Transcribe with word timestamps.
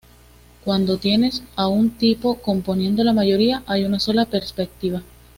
Cuando 0.65 0.97
tienes 0.97 1.43
a 1.55 1.67
un 1.67 1.91
tipo 1.91 2.39
componiendo 2.41 3.03
la 3.03 3.13
mayoría 3.13 3.61
hay 3.67 3.85
una 3.85 3.99
sola 3.99 4.25
perspectiva. 4.25 5.03